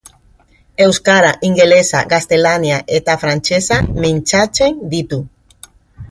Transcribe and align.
Euskara, 0.83 1.33
ingelesa, 1.49 1.99
gaztelania 2.13 2.79
eta 2.99 3.15
frantsesa 3.25 3.77
mintzatzen 4.05 4.81
ditu. 4.95 5.21